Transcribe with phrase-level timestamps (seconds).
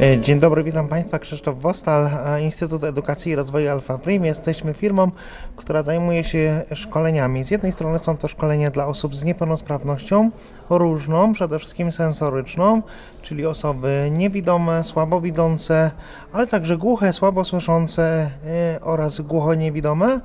[0.00, 1.18] E, Dzień dobry, witam Państwa.
[1.18, 2.08] Krzysztof Wostal,
[2.42, 4.24] Instytut Edukacji i Rozwoju Alfa Prim.
[4.24, 5.10] Jesteśmy firmą,
[5.56, 7.44] która zajmuje się szkoleniami.
[7.44, 10.30] Z jednej strony są to szkolenia dla osób z niepełnosprawnością
[10.70, 12.82] różną, przede wszystkim sensoryczną,
[13.22, 15.90] czyli osoby niewidome, słabowidzące,
[16.32, 20.20] ale także głuche, słabosłyszące e, oraz głuchoniewidome.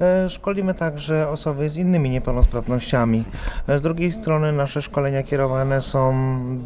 [0.00, 3.24] E, Szkolimy także osoby z innymi niepełnosprawnościami.
[3.68, 6.14] Z drugiej strony nasze szkolenia kierowane są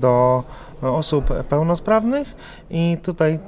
[0.01, 0.45] do
[0.83, 2.37] osób pełnosprawnych
[2.71, 3.39] i tutaj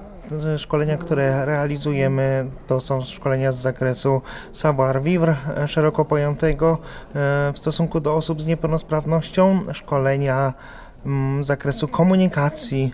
[0.57, 4.23] szkolenia, które realizujemy, to są szkolenia z zakresu
[4.53, 6.79] savoir-vivre e, szeroko pojętego
[7.15, 10.53] e, w stosunku do osób z niepełnosprawnością, szkolenia
[11.07, 12.93] mm, z zakresu komunikacji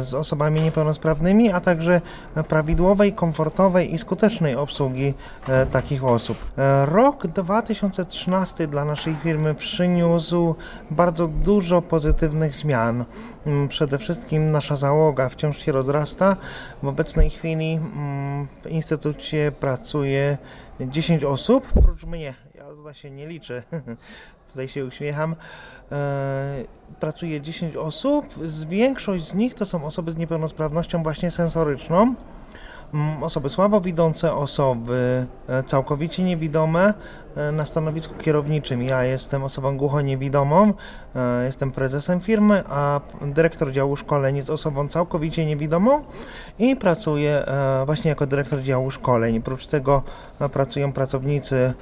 [0.00, 2.00] z osobami niepełnosprawnymi, a także
[2.48, 5.14] prawidłowej, komfortowej i skutecznej obsługi
[5.48, 6.38] e, takich osób.
[6.58, 10.54] E, Rok 2013 dla naszej firmy przyniósł
[10.90, 13.04] bardzo dużo pozytywnych zmian.
[13.46, 16.36] Mm, Przede wszystkim nasza załoga wciąż się rozrasta.
[16.82, 20.38] W obecnej chwili mm, w instytucie pracuje
[20.80, 22.34] 10 osób, prócz mnie.
[22.54, 23.62] Ja tutaj się nie liczę.
[24.54, 25.36] Tutaj się uśmiecham.
[25.92, 26.64] E,
[27.00, 28.26] pracuje 10 osób.
[28.46, 32.14] Z większość z nich to są osoby z niepełnosprawnością właśnie sensoryczną.
[32.94, 36.94] Mm, Osoby słabowidzące, osoby e, całkowicie niewidome
[37.36, 38.82] e, na stanowisku kierowniczym.
[38.82, 40.72] Ja jestem osobą głuchoniewidomą,
[41.44, 46.04] jestem prezesem firmy, a dyrektor działu szkoleń jest osobą całkowicie niewidomą
[46.58, 47.44] i pracuję
[47.86, 49.38] właśnie jako dyrektor działu szkoleń.
[49.38, 50.02] Oprócz tego
[50.52, 51.74] pracują pracownicy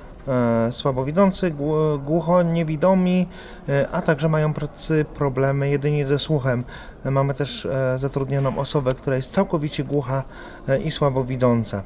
[0.70, 3.26] słabowidzący, głu- głuchoniewidomi,
[3.68, 6.64] e, a także mają pracy problemy jedynie ze słuchem.
[7.04, 10.22] E, Mamy też e, zatrudnioną osobę, która jest całkowicie głucha
[10.68, 11.82] e, i słabowidząca.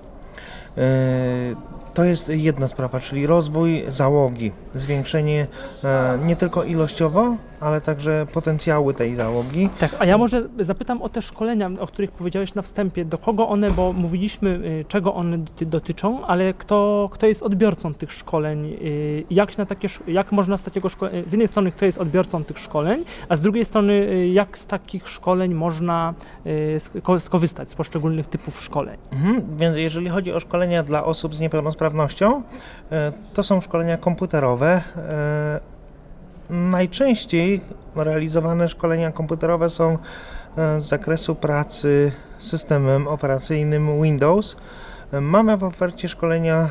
[0.79, 0.87] E,
[1.95, 5.47] To jest jedna sprawa, czyli rozwój załogi, zwiększenie
[5.85, 9.69] e, nie tylko ilościowo, ale także potencjały tej załogi.
[9.79, 13.05] Tak, a ja może zapytam o te szkolenia, o których powiedziałeś na wstępie.
[13.05, 17.95] Do kogo one, bo mówiliśmy, y, czego one doty- dotyczą, ale kto, kto jest odbiorcą
[17.95, 18.67] tych szkoleń?
[18.83, 21.99] y, Jak, się na takie, jak można z takiego szkolenia, z jednej strony kto jest
[21.99, 26.15] odbiorcą tych szkoleń, a z drugiej strony y, jak z takich szkoleń można
[26.47, 28.97] y, sko- skorzystać z poszczególnych typów szkoleń?
[29.13, 32.43] Mhm, więc jeżeli chodzi o szkolenia dla osób z niepełnosprawnością,
[33.35, 34.83] to są szkolenia komputerowe.
[36.51, 37.61] Najczęściej
[37.95, 39.99] realizowane szkolenia komputerowe są
[40.57, 44.57] e, z zakresu pracy systemem operacyjnym Windows.
[45.13, 46.69] E, Mamy w ofercie szkolenia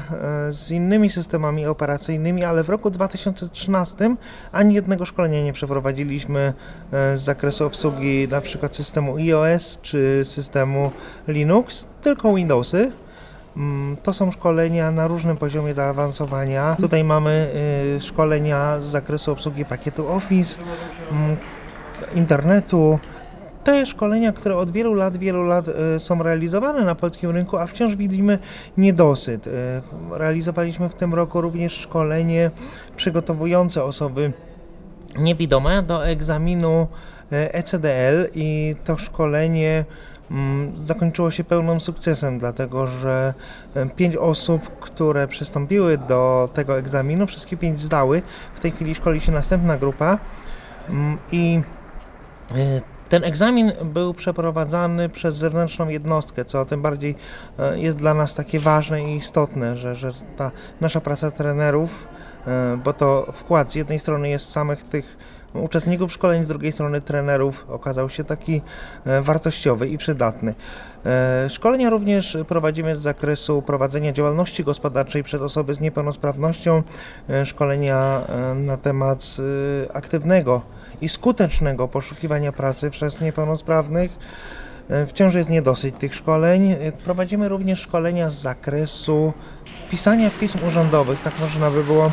[0.47, 4.15] e, z innymi systemami operacyjnymi, ale w roku 2013
[4.51, 6.53] ani jednego szkolenia nie przeprowadziliśmy
[6.91, 10.91] z zakresu obsługi przykład systemu iOS czy systemu
[11.27, 12.91] Linux, tylko Windowsy.
[13.57, 16.75] Mm, To są szkolenia na różnym poziomie zaawansowania.
[16.81, 17.51] Tutaj mamy
[17.97, 20.59] y, szkolenia z zakresu obsługi pakietu Office,
[21.11, 21.37] mm,
[22.15, 22.99] internetu.
[23.63, 27.67] Te szkolenia, które od wielu lat, wielu lat y, są realizowane na polskim rynku, a
[27.67, 28.39] wciąż widzimy
[28.77, 29.47] niedosyt.
[29.47, 29.51] Y,
[30.11, 32.51] Realizowaliśmy w tym roku również szkolenie
[32.95, 34.33] przygotowujące osoby
[35.17, 36.87] niewidome do egzaminu
[37.31, 39.85] ECDL i to szkolenie
[40.83, 43.33] zakończyło się pełnym sukcesem, dlatego że
[43.75, 48.21] e, pięć osób, które przystąpiły do tego egzaminu, wszystkie pięć zdały.
[48.55, 50.19] W tej chwili szkoli się następna grupa
[50.89, 51.61] Mm, i
[52.51, 57.15] e, ten egzamin był przeprowadzany przez zewnętrzną jednostkę, co tym bardziej
[57.59, 62.07] e, jest dla nas takie ważne i istotne, że, że ta nasza praca trenerów,
[62.83, 65.17] bo to wkład z jednej strony jest samych tych
[65.55, 68.61] uczestników szkoleń, z drugiej strony trenerów okazał się taki
[69.05, 70.55] e, wartościowy i przydatny.
[71.05, 76.83] E, Szkolenia również prowadzimy z zakresu prowadzenia działalności gospodarczej przez osoby z niepełnosprawnością,
[77.29, 78.21] e, szkolenia
[78.55, 79.37] na temat
[79.93, 80.61] aktywnego
[81.01, 84.11] i skutecznego poszukiwania pracy przez niepełnosprawnych.
[85.07, 86.75] Wciąż jest niedosyć tych szkoleń.
[87.03, 89.33] Prowadzimy również szkolenia z zakresu
[89.91, 92.11] pisania pism urzędowych, tak można by było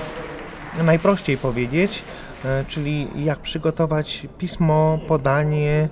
[0.82, 2.02] najprościej powiedzieć,
[2.68, 5.88] czyli jak przygotować pismo, podanie,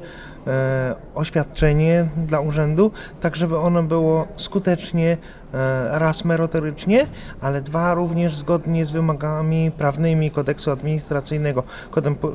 [0.46, 5.16] e, oświadczenie dla urzędu, tak żeby ono było skutecznie
[5.54, 7.06] e, raz merytorycznie,
[7.40, 11.62] ale dwa również zgodnie z wymogami prawnymi kodeksu administracyjnego,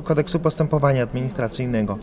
[0.04, 1.98] kodeksu postępowania administracyjnego.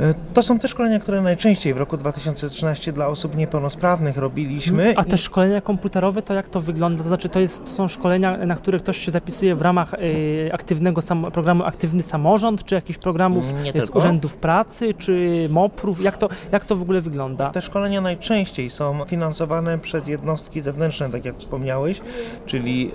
[0.00, 4.94] E, To są te szkolenia, które najczęściej w roku 2013 dla osób niepełnosprawnych robiliśmy.
[4.96, 7.02] A te szkolenia komputerowe, to jak to wygląda?
[7.02, 10.50] To znaczy, to, jest, to są szkolenia, na które ktoś się zapisuje w ramach y,
[10.52, 13.98] aktywnego sam, programu Aktywny Samorząd, czy jakichś programów Nie z tylko.
[13.98, 16.02] urzędów pracy, czy MOPR-ów?
[16.02, 17.50] Jak to, jak to w ogóle wygląda?
[17.50, 22.00] Te szkolenia najczęściej są finansowane przez jednostki zewnętrzne, tak jak wspomniałeś,
[22.46, 22.90] czyli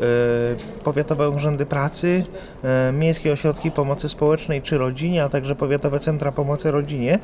[0.80, 2.26] e, powiatowe urzędy pracy,
[2.64, 6.93] e, miejskie ośrodki pomocy społecznej czy rodzinie, a także powiatowe centra pomocy rodzinie.
[6.94, 7.20] E,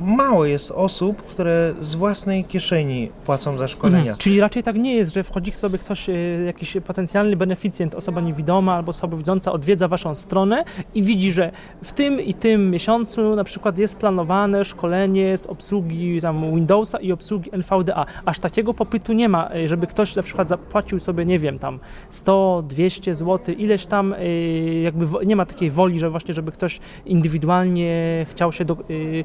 [0.00, 3.98] mało jest osób, które z własnej kieszeni płacą za szkolenia.
[3.98, 4.18] Mhm.
[4.18, 8.74] Czyli raczej tak nie jest, że wchodzi sobie ktoś, y, jakiś potencjalny beneficjent, osoba niewidoma
[8.74, 10.64] albo osoba widząca, odwiedza waszą stronę
[10.94, 11.50] i widzi, że
[11.84, 17.12] w tym i tym miesiącu na przykład jest planowane szkolenie z obsługi tam Windowsa i
[17.12, 18.06] obsługi NVDA.
[18.24, 21.80] Aż takiego popytu nie ma, y, żeby ktoś na przykład zapłacił sobie, nie wiem, tam
[22.10, 26.80] 100, 200 zł, ileś tam, y, jakby nie ma takiej woli, że właśnie, żeby ktoś
[27.06, 29.24] indywidualnie chciał się do, y,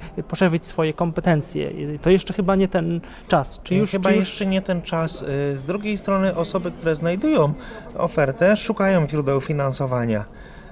[0.63, 1.71] poszerzyć swoje kompetencje.
[2.01, 3.59] To jeszcze chyba nie ten czas.
[3.63, 4.25] Czy już, Chyba czy już...
[4.25, 5.21] jeszcze nie ten czas.
[5.21, 7.53] Y, Z drugiej strony osoby, które znajdują
[7.97, 10.25] ofertę, szukają źródeł finansowania.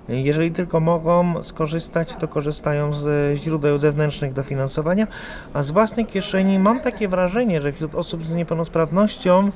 [0.10, 5.08] Jeżeli tylko mogą skorzystać, to korzystają z źródeł zewnętrznych dofinansowania,
[5.54, 9.52] a z własnej kieszeni mam takie wrażenie, że wśród osób z niepełnosprawnością mm,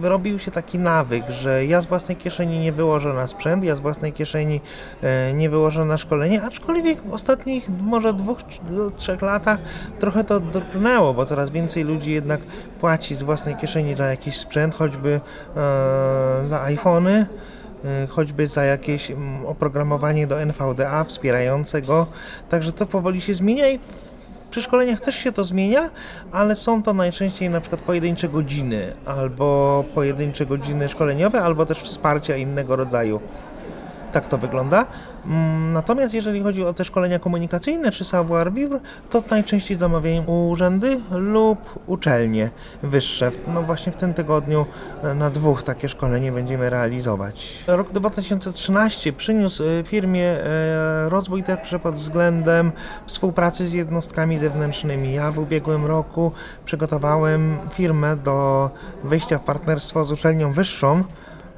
[0.00, 3.80] wyrobił się taki nawyk, że ja z własnej kieszeni nie wyłożę na sprzęt, ja z
[3.80, 4.60] własnej kieszeni
[5.02, 8.38] e, nie wyłożę na szkolenie, aczkolwiek w ostatnich może dwóch,
[8.96, 9.58] trzech latach
[10.00, 12.40] trochę to drgnęło, bo coraz więcej ludzi jednak
[12.80, 15.20] płaci z własnej kieszeni za jakiś sprzęt, choćby
[15.56, 17.53] e, za iPhony, e,
[18.08, 22.06] choćby za jakieś mm, oprogramowanie do NVDA wspierające go.
[22.48, 23.78] Także to powoli się zmienia i
[24.50, 25.90] przy szkoleniach też się to zmienia,
[26.32, 32.36] ale są to najczęściej na przykład pojedyncze godziny, albo pojedyncze godziny szkoleniowe, albo też wsparcia
[32.36, 33.20] innego rodzaju.
[34.12, 34.86] Tak to wygląda.
[35.26, 38.80] Mm, Natomiast jeżeli chodzi o te szkolenia komunikacyjne czy savoir vivre,
[39.10, 42.50] to najczęściej zamawiają urzędy lub uczelnie
[42.82, 43.30] wyższe.
[43.54, 44.66] No właśnie w tym tygodniu
[45.02, 47.64] e, na dwóch takie szkolenie będziemy realizować.
[47.66, 52.72] Rok 2013 przyniósł e, firmie e, rozwój także pod względem
[53.06, 55.12] współpracy z jednostkami zewnętrznymi.
[55.12, 56.32] Ja w ubiegłym roku
[56.64, 58.70] przygotowałem firmę do
[59.04, 61.04] wejścia w partnerstwo z uczelnią wyższą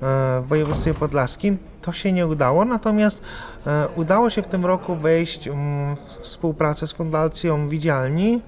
[0.00, 1.58] w województwie podlaskim.
[1.86, 3.22] To się nie udało, natomiast
[3.66, 8.42] e, udało się w tym roku wejść mm, w współpracę z Fundacją Widzialni.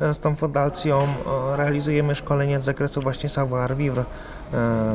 [0.00, 4.04] E, Z tą fundacją e, realizujemy szkolenia z zakresu właśnie savoir vivre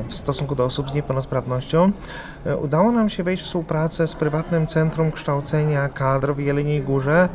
[0.10, 1.92] w stosunku do osób z niepełnosprawnością.
[2.62, 7.30] Udało nam się wejść w współpracę z prywatnym Centrum Kształcenia Kadr w Jeleniej Górze.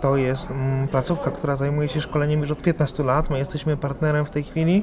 [0.00, 3.30] To jest mm, placówka, która zajmuje się szkoleniem już od 15 lat.
[3.30, 4.82] My jesteśmy partnerem w tej chwili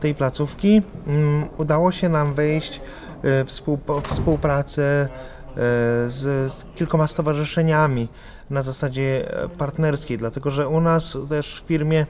[0.00, 0.82] tej placówki.
[1.06, 2.80] Mm, Udało się nam wejść
[4.04, 5.08] współpracę e,
[6.08, 8.08] z, kilkoma stowarzyszeniami
[8.50, 12.06] na zasadzie e, partnerskiej, dlatego że u nas też w firmie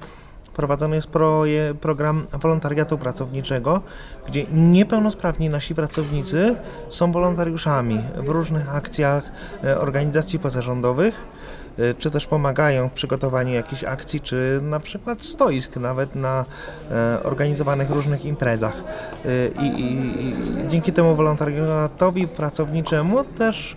[0.56, 3.82] prowadzony jest proje, program wolontariatu pracowniczego,
[4.26, 6.56] gdzie niepełnosprawni nasi pracownicy
[6.88, 9.22] są wolontariuszami w różnych akcjach
[9.64, 11.14] e, organizacji pozarządowych.
[11.14, 11.61] e,
[11.98, 16.44] czy też pomagają w przygotowaniu jakichś akcji, czy na przykład stoisk nawet na
[16.90, 18.74] e, organizowanych różnych imprezach.
[18.76, 23.76] E, I, i, I dzięki temu wolontariatowi pracowniczemu też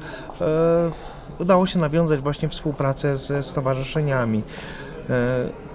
[1.39, 4.43] udało się nawiązać właśnie współpracę ze stowarzyszeniami.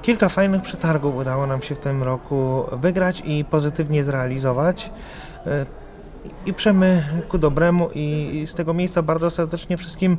[0.03, 4.91] Kilka fajnych przetargów udało nam się w tym roku wygrać i pozytywnie zrealizować.
[6.47, 10.17] I przemy ku dobremu i z tego miejsca bardzo serdecznie wszystkim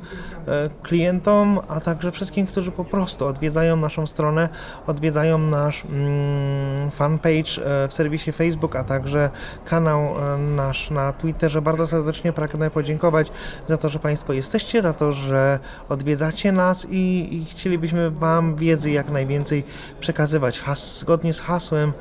[0.48, 4.50] e, klientom, a także wszystkim, którzy po prostu odwiedzają naszą stronę,
[4.88, 9.30] odwiedzają nasz mm, fanpage e, w serwisie Facebook, a także
[9.66, 11.62] kanał e, nasz na Twitterze.
[11.62, 13.32] Bardzo serdecznie pragnę podziękować
[13.70, 15.60] za to, że Państwo jesteście, za to, że
[15.90, 19.64] odwiedzacie nas i, i chcielibyśmy Wam wiedzy jak najwięcej
[20.00, 20.60] przekazywać.
[20.60, 21.94] Has, zgodnie z hasłem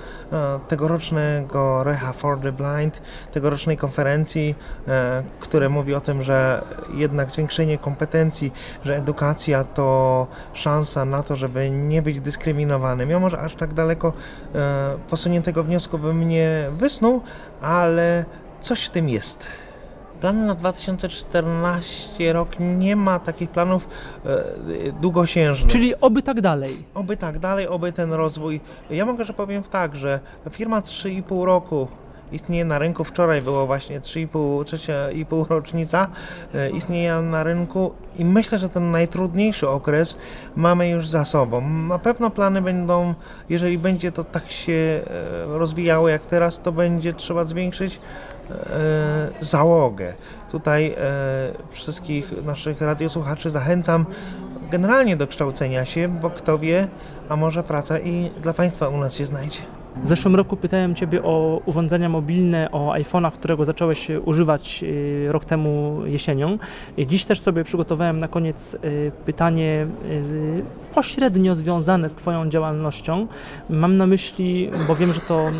[0.69, 7.79] tegorocznego Reha for the Blind, tegorocznej konferencji, e, które mówi o tym, że jednak zwiększenie
[7.79, 8.53] kompetencji,
[8.85, 13.11] że edukacja to szansa na to, żeby nie być dyskryminawanym.
[13.11, 14.13] Ja może aż tak daleko
[14.55, 17.23] e, posuniętego wniosku bym nie wysnuł,
[17.61, 18.25] ale
[18.61, 19.47] coś w tym jest.
[20.21, 23.89] Plany na 2014 rok nie ma takich planów
[24.27, 25.73] e, długosiężnych.
[25.73, 26.85] Czyli oby tak dalej.
[26.95, 28.61] Oby tak dalej, oby ten rozwój.
[28.91, 30.21] Ja mogę, że powiem tak, że
[30.51, 31.89] firma 3,5 roku
[32.33, 33.05] istnieje na rynku.
[33.05, 36.09] Wczoraj było właśnie 3,5, trzecia i pół rocznica
[36.55, 40.17] e, istnienia na rynku i myślę, że ten najtrudniejszy okres
[40.57, 41.61] mamy już za sobą.
[41.69, 43.15] Na pewno plany będą,
[43.49, 48.01] jeżeli będzie to tak się e, rozwijało jak teraz, to będzie trzeba zwiększyć
[49.41, 50.13] załogę.
[50.53, 50.95] Tutaj
[51.71, 54.07] wszystkich naszych radiosłuchaczy zachęcam
[54.71, 56.89] generalnie do kształcenia się, bo kto wie,
[57.29, 59.80] a może praca i dla Państwa u nas się znajdzie.
[59.97, 65.45] W zeszłym roku pytałem Ciebie o urządzenia mobilne, o iPhone'a, którego zacząłeś używać y, rok
[65.45, 66.59] temu jesienią.
[66.99, 70.63] Dziś też sobie przygotowałem na koniec y, pytanie y,
[70.95, 73.27] pośrednio związane z Twoją działalnością.
[73.71, 75.59] Mam na myśli, bo wiem, że to mm,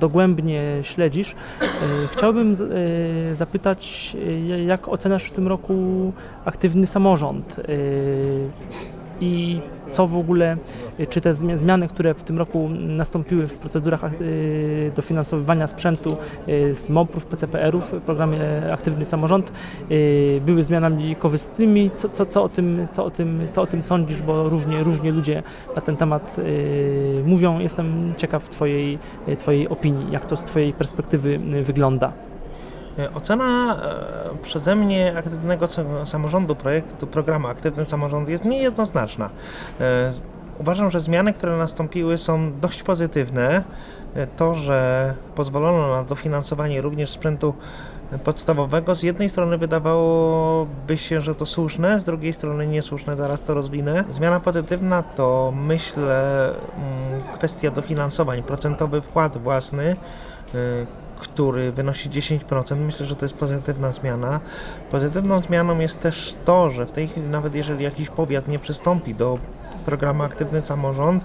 [0.00, 1.34] dogłębnie śledzisz.
[2.12, 2.54] Chciałbym
[3.32, 4.16] zapytać,
[4.66, 6.12] jak oceniasz w tym roku
[6.44, 7.60] aktywny samorząd?
[9.20, 9.60] I
[9.90, 10.56] co w ogóle,
[11.00, 16.16] y, czy te zmiany, które w tym roku nastąpiły w procedurach y, dofinansowywania sprzętu
[16.48, 18.40] y, z MOP-ów, PCPR-ów w programie
[18.72, 19.52] Aktywny Samorząd
[20.46, 21.90] były zmianami korzystnymi.
[21.96, 25.12] Co, co, co, o tym, co, o tym, co o tym sądzisz, bo różnie, różnie
[25.12, 25.42] ludzie
[25.76, 26.36] na ten temat
[27.24, 27.58] mówią.
[27.58, 28.98] Jestem ciekaw twojej,
[29.38, 32.12] twojej opinii, jak to z Twojej perspektywy wygląda.
[33.00, 35.68] E, ocena e, przeze mnie aktywnego
[36.04, 39.30] samorządu projektu, programu Aktywny Samorząd jest niejednoznaczna.
[39.80, 40.12] E,
[40.58, 43.64] uważam, że zmiany, które nastąpiły są dość pozytywne.
[44.36, 47.54] To, że pozwolono na dofinansowanie również sprzętu
[48.24, 53.54] podstawowego, z jednej strony wydawałoby się, że to słuszne, z drugiej strony niesłuszne, zaraz to
[53.54, 54.04] rozwinę.
[54.10, 59.96] Zmiana pozytywna to myślę mm, kwestia dofinansowań, procentowy wkład własny,
[61.20, 62.76] który wynosi 10%.
[62.76, 64.40] Myślę, że to jest pozytywna zmiana.
[64.90, 69.14] Pozytywną zmianą jest też to, że w tej chwili nawet jeżeli jakiś powiat nie przystąpi
[69.14, 69.38] do
[69.86, 71.24] programu Aktywny Samorząd,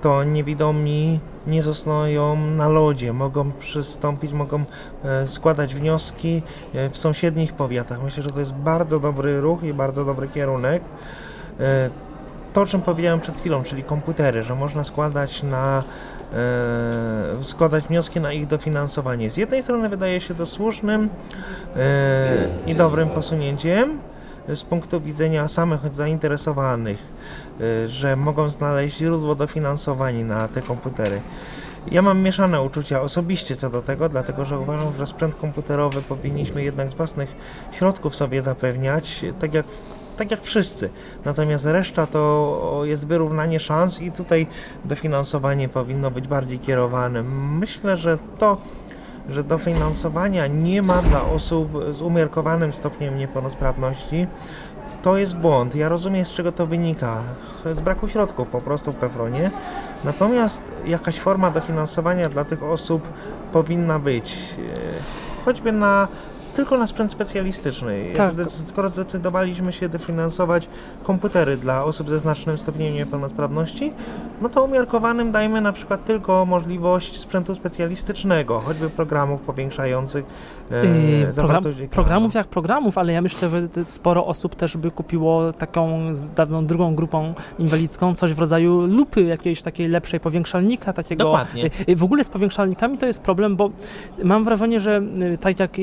[0.00, 4.64] to niewidomi nie zostają na lodzie, mogą przystąpić, mogą
[5.04, 6.42] e, składać wnioski
[6.74, 8.02] e, w sąsiednich powiatach.
[8.02, 10.82] Myślę, że to jest bardzo dobry ruch i bardzo dobry kierunek.
[12.58, 15.82] To, o czym powiedziałem przed chwilą, czyli komputery, że można składać na
[16.32, 19.30] e, składać wnioski na ich dofinansowanie.
[19.30, 21.08] Z jednej strony wydaje się to słusznym
[21.76, 24.00] e, i dobrym posunięciem
[24.48, 26.98] z punktu widzenia samych zainteresowanych,
[27.60, 31.20] e, że mogą znaleźć źródło dofinansowania na te komputery.
[31.90, 36.62] Ja mam mieszane uczucia osobiście co do tego, dlatego że uważam, że sprzęt komputerowy powinniśmy
[36.62, 37.36] jednak z własnych
[37.72, 39.66] środków sobie zapewniać, tak jak
[40.18, 40.90] tak jak wszyscy.
[41.24, 44.46] Natomiast reszta to jest wyrównanie szans i tutaj
[44.84, 47.22] dofinansowanie powinno być bardziej kierowane.
[47.58, 48.56] Myślę, że to
[49.28, 54.26] że dofinansowania nie ma dla osób z umiarkowanym stopniem niepełnosprawności,
[55.02, 55.74] to jest błąd.
[55.74, 57.22] Ja rozumiem, z czego to wynika.
[57.64, 59.50] Z braku środków po prostu w Pefronie.
[60.04, 63.02] Natomiast jakaś forma dofinansowania dla tych osób
[63.52, 64.36] powinna być.
[64.58, 66.08] E, choćby na
[66.58, 68.04] tylko na sprzęt specjalistyczny.
[68.16, 68.32] Tak.
[68.48, 70.68] Skoro zdecydowaliśmy się dofinansować
[71.02, 73.92] komputery dla osób ze znacznym stopniem niepełnosprawności,
[74.42, 80.24] no to umiarkowanym dajmy na przykład tylko możliwość sprzętu specjalistycznego, choćby programów powiększających
[80.72, 85.52] e, yy, Program, Programów jak programów, ale ja myślę, że sporo osób też by kupiło
[85.52, 91.24] taką dawną drugą grupą inwalidzką coś w rodzaju lupy jakiejś takiej lepszej powiększalnika, takiego.
[91.24, 91.70] Dokładnie.
[91.86, 93.70] E, w ogóle z powiększalnikami to jest problem, bo
[94.24, 95.78] mam wrażenie, że e, tak jak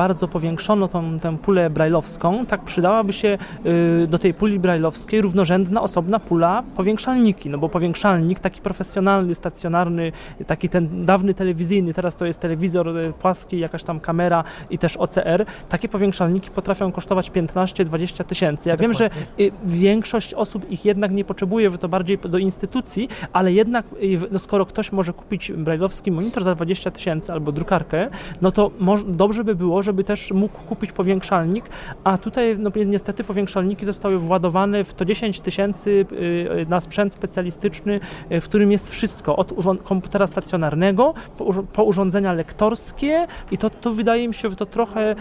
[0.00, 5.82] bardzo powiększono tą, tę pulę brajlowską, tak przydałaby się y, do tej puli brajlowskiej równorzędna
[5.82, 10.12] osobna pula powiększalniki, no bo powiększalnik taki profesjonalny, stacjonarny,
[10.46, 14.96] taki ten dawny telewizyjny, teraz to jest telewizor y, płaski, jakaś tam kamera i też
[14.96, 18.68] OCR, takie powiększalniki potrafią kosztować 15-20 tysięcy.
[18.68, 23.52] Ja wiem, że y, większość osób ich jednak nie potrzebuje, to bardziej do instytucji, ale
[23.52, 23.86] jednak
[24.30, 28.10] no skoro ktoś może kupić brajlowski monitor za 20 tysięcy albo drukarkę,
[28.42, 28.70] no to
[29.06, 31.64] dobrze by było, żeby też mógł kupić powiększalnik,
[32.04, 38.00] a tutaj no, niestety powiększalniki zostały władowane w to 10 tysięcy y, na sprzęt specjalistyczny,
[38.32, 39.52] y, w którym jest wszystko, od
[39.84, 45.14] komputera stacjonarnego po, po urządzenia lektorskie i to, to wydaje mi się, że to trochę,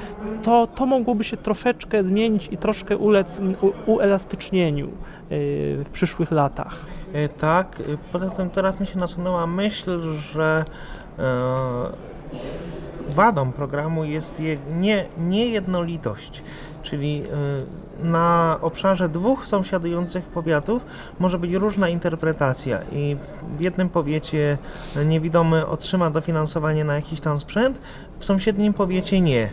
[0.43, 4.89] to, to mogłoby się troszeczkę zmienić i troszkę ulec u, uelastycznieniu y,
[5.85, 6.85] w przyszłych latach.
[7.13, 9.99] E, tak, poza tym teraz mi się nasunęła myśl,
[10.33, 10.65] że
[11.19, 11.23] e,
[13.10, 16.44] wadą programu jest je, nie, niejednolitość,
[16.84, 20.86] czyli y, na obszarze dwóch sąsiadujących powiatów
[21.20, 23.18] może być różna interpretacja i
[23.58, 24.58] w jednym powiecie
[25.06, 27.78] niewidomy otrzyma dofinansowanie na jakiś tam sprzęt,
[28.20, 29.44] w sąsiednim powiecie nie.
[29.44, 29.50] Y,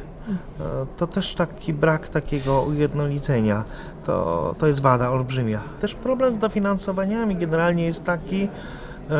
[0.96, 3.64] to też taki brak takiego ujednolicenia,
[4.06, 5.60] to, to jest wada olbrzymia.
[5.80, 8.48] Też problem z dofinansowaniami generalnie jest taki,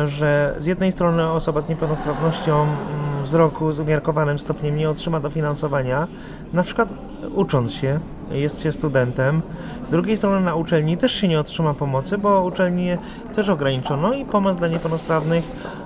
[0.07, 6.07] że z jednej strony osoba z niepełnosprawnością mm, wzroku z umiarkowanym stopniem nie otrzyma dofinansowania,
[6.53, 6.89] na przykład
[7.35, 7.99] ucząc się,
[8.31, 9.41] jest się studentem.
[9.87, 12.97] Z drugiej strony na uczelni też się nie otrzyma pomocy, bo uczelnie
[13.35, 15.43] też ograniczono i pomoc dla niepełnosprawnych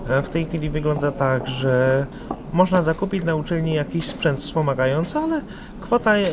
[0.09, 2.05] E, W tej chwili wygląda tak, że
[2.53, 5.41] można zakupić na uczelni jakiś sprzęt wspomagający, ale
[5.91, 6.25] kwota e,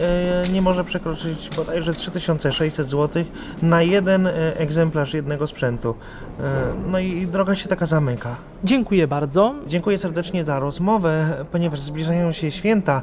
[0.53, 3.25] nie może przekroczyć bodajże 3600 zł
[3.63, 5.95] na jeden e, egzemplarz jednego sprzętu.
[6.41, 6.43] E,
[6.87, 8.37] No i droga się taka zamyka.
[8.65, 9.55] Dziękuję bardzo.
[9.67, 13.03] Dziękuję serdecznie za rozmowę, ponieważ zbliżają się święta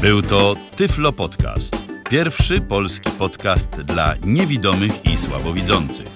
[0.00, 1.76] Był to Tyflo Podcast.
[2.10, 6.15] Pierwszy polski podcast dla niewidomych i słabowidzących.